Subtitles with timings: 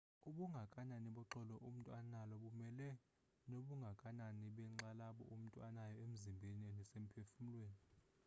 [0.27, 2.89] ubungakanani boxolo umntu analo bumelana
[3.49, 7.79] nobungakanani benxalabo umntu anayo emzimbeni nasemphefumlweni